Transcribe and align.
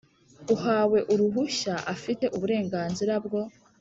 Uhawe 0.53 0.99
uruhushya 1.13 1.75
afite 1.93 2.25
uburenganzira 2.35 3.13
bwo 3.25 3.41